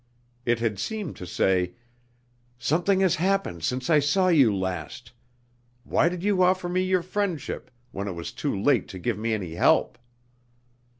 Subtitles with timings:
[0.47, 1.75] It had seemed to say,
[2.57, 5.11] "Something has happened since I saw you last.
[5.83, 9.31] Why did you offer me your friendship, when it was too late to give me
[9.35, 9.99] any help?"